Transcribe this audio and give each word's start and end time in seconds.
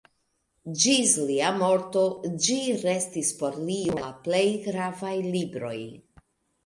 Ĝis 0.83 1.11
lia 1.31 1.51
morto 1.57 2.01
ĝi 2.45 2.57
restis 2.85 3.31
por 3.43 3.61
li 3.67 3.77
unu 3.91 3.99
el 4.01 4.05
la 4.07 4.09
plej 4.27 4.43
gravaj 4.67 5.13
libroj. 5.37 5.77